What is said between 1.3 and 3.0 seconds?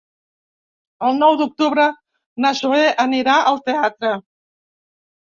d'octubre na Zoè